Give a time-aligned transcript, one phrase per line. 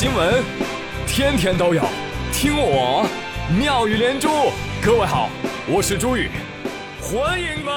[0.00, 0.42] 新闻，
[1.06, 1.84] 天天都有，
[2.32, 3.06] 听我
[3.54, 4.30] 妙语连珠。
[4.82, 5.28] 各位好，
[5.68, 6.30] 我是朱宇，
[7.02, 7.74] 欢迎们。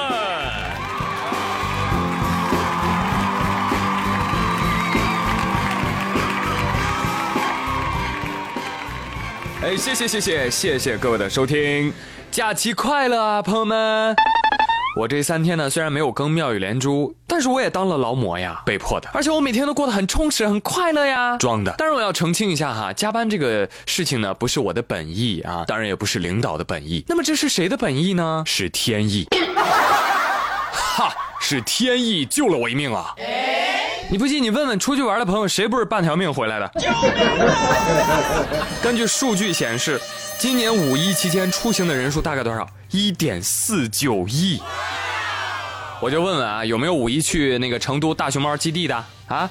[9.60, 11.92] 哎，谢谢谢谢谢谢各位的收听，
[12.30, 14.16] 假期快乐啊，朋友们！
[14.96, 19.08] 我这三天呢，虽然没有更妙语连珠，但是我也当了劳模呀，被迫的。
[19.12, 21.74] 而且我每天都过得很充实、很快乐呀，装的。
[21.76, 27.04] 但是我要澄清一下哈，加班这个事情呢，不是我的本意啊，当然也不是领导的本意。
[27.08, 28.44] 那么这是谁的本意呢？
[28.46, 29.26] 是天意。
[30.72, 33.12] 哈，是天意救了我一命啊！
[34.10, 36.70] 你不信，你问问出去玩的朋友，谁不是半条命回来的？
[38.80, 40.00] 根据数据显示，
[40.38, 42.68] 今年五一期间出行的人数大概多少？
[42.90, 44.62] 一点四九亿。
[46.04, 48.94] 我就问问啊，有没有五一去那个成都大熊猫基地的
[49.26, 49.48] 啊？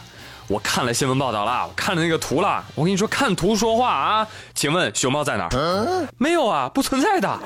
[0.48, 2.64] 我看了新闻报道了，我看了那个图了。
[2.75, 4.28] 我跟你说，看图说话啊。
[4.53, 6.08] 请问熊猫在哪儿？
[6.19, 7.39] 没有啊，不存在的。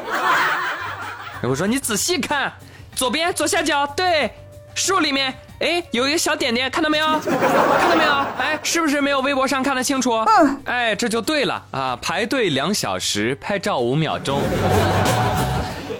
[1.41, 2.51] 我说你仔细看，
[2.95, 4.29] 左边左下角，对，
[4.75, 5.33] 树里面。
[5.61, 7.07] 哎，有一个小点点，看到没有？
[7.07, 8.11] 看到没有？
[8.37, 10.11] 哎，是不是没有微博上看得清楚？
[10.11, 11.97] 嗯，哎，这就对了啊！
[12.01, 14.41] 排队两小时，拍照五秒钟。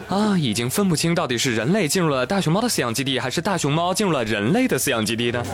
[0.08, 5.44] 啊，已经分不清到底是人类进入了大熊猫的饲养基地，还是大熊猫进入了人类的饲养基地呢？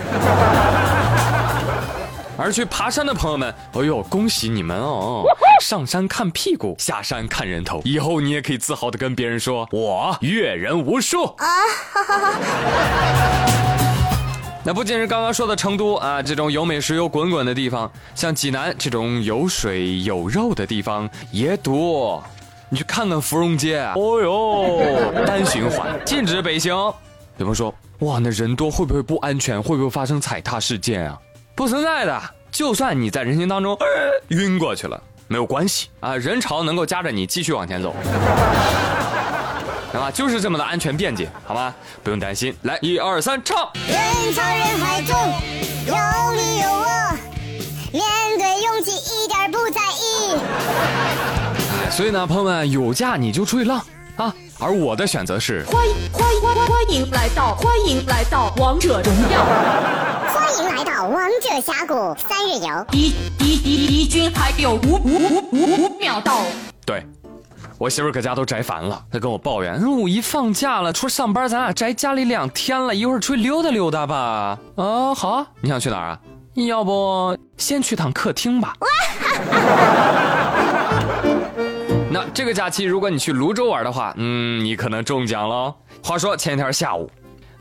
[2.37, 5.23] 而去爬山的朋友们，哎呦，恭喜你们哦！
[5.61, 11.47] 上山看屁股，下山看人头，以后你也可以自豪的跟别人说，我阅人无数啊！
[11.91, 12.33] 哈哈哈。
[14.63, 22.23] 那不仅是刚刚说的成都啊，这种有美食有滚滚的地方，像济南这种有水有肉的地方也多。
[22.73, 26.73] 你去看看芙蓉街，哦哟，单循环，禁止北行。
[26.73, 26.95] 有
[27.37, 29.61] 朋友说，哇，那人多会不会不安全？
[29.61, 31.15] 会不会发生踩踏事件啊？
[31.53, 32.19] 不存在的，
[32.51, 33.77] 就算你在人群当中
[34.29, 37.95] 晕过去了，没有关系啊，人潮能够夹着你继续往前走。
[39.93, 41.75] 那 么，就是这么的安全便捷，好吗？
[42.01, 42.57] 不用担心。
[42.63, 43.69] 来，一二三，唱。
[43.87, 44.99] 人潮人海
[51.93, 53.79] 所以呢，朋友们，有假你就出去浪
[54.15, 54.33] 啊！
[54.59, 59.45] 而我的选择是，欢迎欢迎欢欢迎来到欢迎来到王者荣耀，
[60.33, 61.93] 欢迎来到王者峡谷
[62.27, 66.39] 三日游，敌敌敌敌军还有五五五五五秒到。
[66.83, 67.05] 对。
[67.77, 74.57] 我媳妇搁家都宅烦了，她跟我抱怨：五一放假了，除了上班，咱俩宅家里两天了，一会儿出去溜达溜达吧。
[74.77, 76.19] 啊，好啊，你想去哪儿啊？
[76.55, 78.73] 要不先去趟客厅吧。
[82.13, 85.73] 那这个假期，如果你去泸州玩的话，嗯，你可能中奖了。
[86.03, 87.09] 话说前一天下午，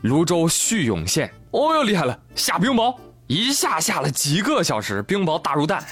[0.03, 5.83] 泸州叙永县，哦哟厉害了，下冰雹，一下下了几个小时，冰雹大如蛋。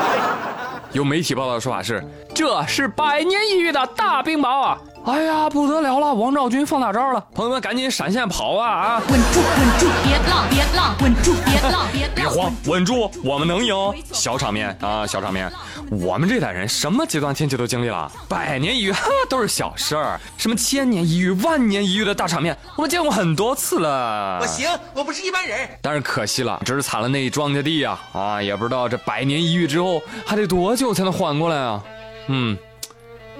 [0.92, 2.04] 有媒体报道的说法是，
[2.34, 4.78] 这是百年一遇的大冰雹啊！
[5.08, 6.12] 哎呀，不得了了！
[6.12, 9.02] 王兆军放大招了，朋友们赶紧闪现跑啊啊！
[9.08, 13.74] 稳住，稳住，别浪，别浪，稳住，别浪，别别慌，稳住，我们能赢！
[14.12, 15.50] 小场面啊，小场面！
[15.90, 24.38] 我们这代人什么极端天气都经历了，百年一遇哈都是小事儿，什么千年一遇、万年一遇的大场面，我们见过很多次了。
[24.42, 25.66] 我行，我不是一般人。
[25.80, 27.98] 但是可惜了，只是惨了那一庄稼地呀！
[28.12, 31.82] 啊，也不知道这百年一遇之后还得多久才能缓过来啊！
[32.26, 32.54] 嗯，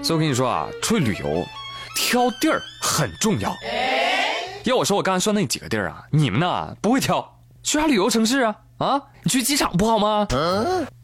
[0.03, 1.47] 所以我跟你说啊，出去旅游。
[1.99, 3.53] 挑地儿很重要。
[4.63, 7.41] 要我说，我刚才说那几个地儿啊，你们呢不会挑？
[7.65, 8.55] 去啥旅游城市啊？
[8.79, 10.25] 啊，你去机场不好吗？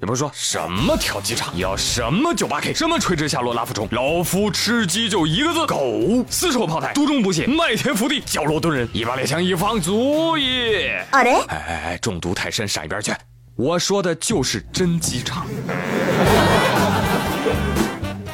[0.00, 6.25] 也不是说什么挑机场，要什么九八 K，什么垂直下落拉负重，老夫吃鸡就一个字：狗。
[6.31, 10.91] 丝绸炮台，独中不懈，麦田伏地，角落蹲人，一把猎枪一放足矣。
[11.11, 11.32] 啊嘞！
[11.49, 13.12] 哎哎哎，中毒太深，闪一边去。
[13.56, 15.44] 我说的就是真机场。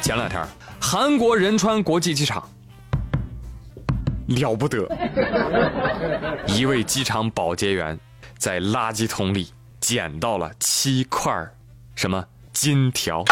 [0.01, 0.43] 前两天。
[0.79, 2.49] 韩国仁川国际机场
[4.27, 4.87] 了不得，
[6.47, 7.97] 一位机场保洁员
[8.37, 11.31] 在垃圾桶里捡到了七块
[11.95, 13.23] 什么金条，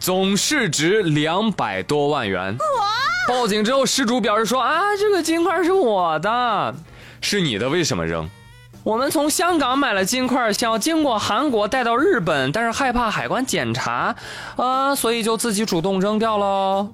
[0.00, 2.56] 总市值两百多万元。
[3.26, 6.74] 报警之后，失主表示说：“啊，这个金块是我的，
[7.20, 8.28] 是你的，为什么扔？”
[8.88, 14.16] 我们从香港买了金块，想要经过韩国带到日本，但是害怕海关检查，
[14.56, 16.88] 啊，所以就自己主动扔掉了。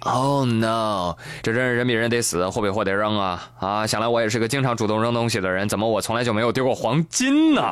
[0.00, 1.14] Oh no！
[1.44, 3.48] 这真是人比人得死，货比货得扔啊！
[3.60, 7.62] 啊，想来我也是个经常主动扔东西的人，怎么我从来就没有丢过黄金呢？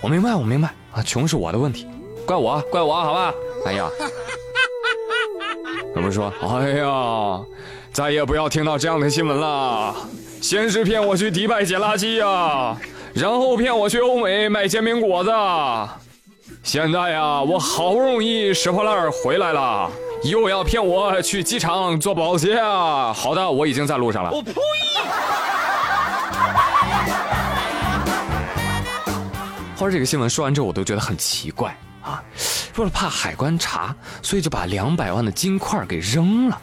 [0.00, 1.86] 我明白，我明白啊，穷是我的问题，
[2.26, 3.32] 怪我，怪我，好吧？
[3.66, 3.88] 哎呀，
[5.94, 6.32] 怎么说？
[6.42, 7.40] 哎呀。
[7.94, 9.94] 再也不要听到这样的新闻了。
[10.42, 12.76] 先是骗我去迪拜捡垃圾呀，
[13.14, 15.30] 然后骗我去欧美买煎饼果子。
[16.64, 19.88] 现在呀，我好不容易拾破烂回来了，
[20.24, 23.12] 又要骗我去机场做保洁啊！
[23.12, 24.30] 好的，我已经在路上了。
[24.32, 24.52] 我呸！
[29.76, 32.20] 后来这个新闻说完之后，我都觉得很奇怪啊，
[32.74, 36.60] 为了怕海关查，所以就把两百万的金块给扔了。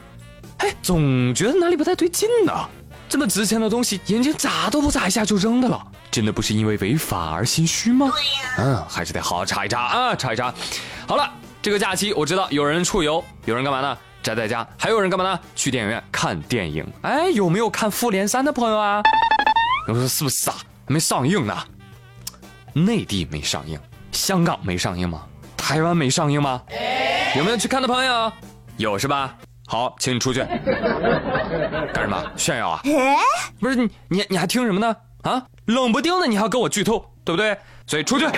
[0.82, 2.54] 哎，总觉得哪里不太对劲呢？
[3.08, 8.10] 这么值钱的东西，眼睛眨都不眨一下就扔的了，真的不是因为违法而心虚吗？
[8.58, 10.54] 嗯，还是得好好查一查啊，查一查。
[11.08, 11.30] 好了，
[11.62, 13.98] 这个假期我知道有人出游，有人干嘛呢？
[14.24, 15.40] 宅在家，还有人干嘛呢？
[15.56, 16.86] 去电影院看电影。
[17.02, 19.02] 哎，有没有看《复联三》的朋友啊？
[19.88, 20.56] 我说是不是啊？
[20.88, 21.58] 还没上映呢，
[22.74, 23.80] 内地没上映，
[24.12, 25.24] 香港没上映吗？
[25.58, 26.62] 台湾没上映吗？
[27.36, 28.32] 有没有去看的朋友？
[28.78, 29.36] 有是吧？
[29.72, 30.42] 好，请你出去。
[31.96, 32.22] 干什么？
[32.36, 32.82] 炫耀啊？
[33.58, 34.94] 不是你，你你还听什么呢？
[35.24, 37.58] 啊，冷不丁的你还要跟我剧透，对不对？
[37.88, 38.26] 所以出去。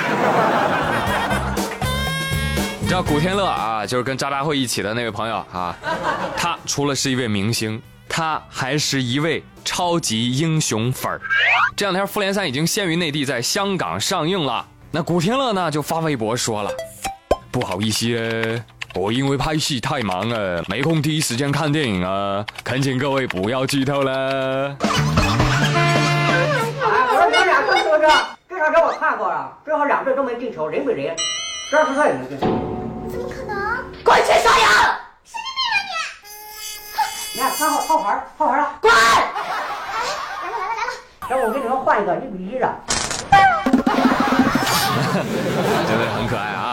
[2.79, 5.75] 你知道古天乐啊，就是跟渣渣辉一起的那位朋友啊，
[6.37, 11.19] 他除了是一位明星，他还是一位超级英雄粉儿。
[11.75, 16.69] 这两天《复联三》已经先于内地在香港上映了，那古天乐呢就发微博说了，
[17.49, 18.61] 不好意思。
[18.95, 22.45] 我因为拍戏太忙了，没空第一时间看电影啊！
[22.63, 24.77] 恳请各位不要剧透了。
[24.79, 24.87] 哎，
[26.79, 28.07] 我说这俩是不是？
[28.47, 31.15] 这场给我看过了，最后两队都没进球，人比人，
[31.71, 32.45] 这是他也没进球。
[33.09, 33.57] 怎么可能？
[34.03, 34.67] 滚去刷牙！
[35.25, 37.01] 神经病啊
[37.33, 37.39] 你！
[37.39, 38.91] 你看三号套牌，套牌了，滚！
[38.93, 38.99] 来
[40.51, 40.93] 了来了来了！
[41.27, 42.65] 行，我给你们换一个一比一的。
[45.87, 46.72] 真的很可爱啊！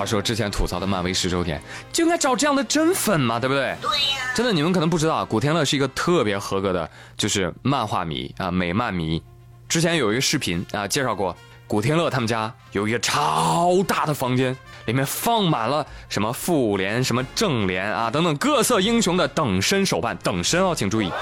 [0.00, 1.60] 话说之前吐槽的漫威十周年，
[1.92, 3.76] 就应该找这样的真粉嘛，对不对？
[3.82, 4.32] 对呀。
[4.34, 9.22] 真的，你们可能不知道，古天乐是一个特别合格的，就是漫画迷啊，美漫迷。
[9.68, 11.36] 之前有一个视频啊，介绍过
[11.66, 14.56] 古天乐他们家有一个超大的房间，
[14.86, 21.12] 里面放满了什么复联、什么正联啊等等各色英雄的等身手办，等身哦，请注意，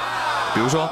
[0.55, 0.89] 比如说。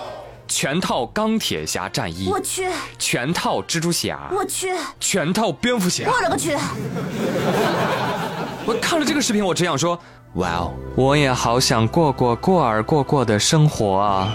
[0.48, 2.64] 全套钢铁侠战衣，我去；
[2.98, 4.68] 全套蜘蛛侠，我去；
[5.00, 6.56] 全套蝙蝠侠，我勒个去！
[8.64, 9.98] 我看了这个视频，我只想说，
[10.34, 14.32] 哇哦，我也好想过过过儿过过的生活啊！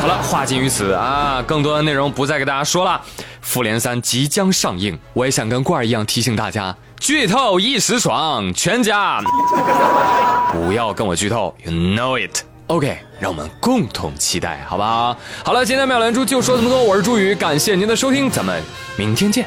[0.00, 3.00] 好了，话尽于此啊，更多的内容不再给大家说了。
[3.40, 9.20] 复联三即将上映，我也想跟罐儿一样提醒大家，剧透一时爽，全家
[10.52, 12.42] 不要跟我剧透，You know it。
[12.68, 15.16] OK，让我们共同期待，好吧？
[15.44, 18.62] 好了，今天妙兰珠就说这么多，我是朱宇，感谢您的收听，咱们
[18.96, 19.46] 明天见。